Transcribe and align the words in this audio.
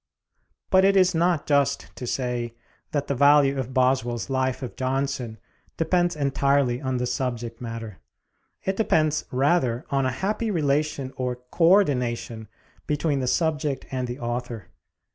But 0.71 0.83
it 0.83 0.97
is 0.97 1.13
not 1.13 1.45
just 1.45 1.95
to 1.95 2.07
say 2.07 2.55
that 2.91 3.05
the 3.05 3.13
value 3.13 3.59
of 3.59 3.71
Boswell's 3.71 4.31
'Life 4.31 4.63
of 4.63 4.75
Johnson' 4.75 5.37
depends 5.77 6.15
entirely 6.15 6.81
on 6.81 6.97
the 6.97 7.05
subject 7.05 7.61
matter. 7.61 7.99
It 8.63 8.77
depends 8.77 9.25
rather 9.29 9.85
on 9.91 10.07
a 10.07 10.11
happy 10.11 10.49
relation 10.49 11.13
or 11.17 11.35
co 11.51 11.69
ordination 11.69 12.47
between 12.87 13.19
the 13.19 13.27
subject 13.27 13.85
and 13.91 14.07
the 14.07 14.17
author. 14.17 14.69